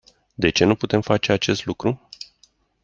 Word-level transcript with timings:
De 0.39 0.49
ce 0.49 0.65
nu 0.65 0.75
putem 0.75 1.01
face 1.01 1.31
acest 1.31 1.65
lucru? 1.65 2.09